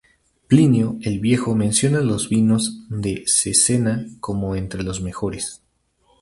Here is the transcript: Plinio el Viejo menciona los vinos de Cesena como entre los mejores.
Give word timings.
Plinio 0.47 0.97
el 1.03 1.19
Viejo 1.19 1.53
menciona 1.53 1.99
los 2.01 2.27
vinos 2.27 2.87
de 2.89 3.23
Cesena 3.27 4.03
como 4.19 4.55
entre 4.55 4.81
los 4.81 4.99
mejores. 4.99 5.61